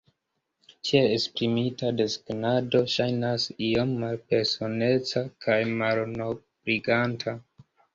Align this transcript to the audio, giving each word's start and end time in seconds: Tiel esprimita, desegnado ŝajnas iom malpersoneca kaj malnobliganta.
Tiel 0.87 1.03
esprimita, 1.17 1.91
desegnado 1.99 2.83
ŝajnas 2.95 3.47
iom 3.71 3.95
malpersoneca 4.03 5.27
kaj 5.49 5.63
malnobliganta. 5.81 7.41